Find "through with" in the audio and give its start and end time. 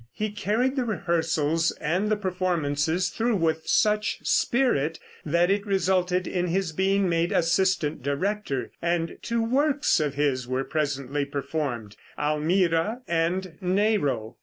3.09-3.67